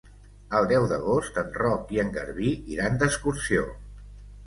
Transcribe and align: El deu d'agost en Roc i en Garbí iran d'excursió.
El 0.59 0.69
deu 0.71 0.87
d'agost 0.91 1.37
en 1.43 1.53
Roc 1.65 1.93
i 1.99 2.03
en 2.07 2.11
Garbí 2.19 2.57
iran 2.79 3.01
d'excursió. 3.05 3.73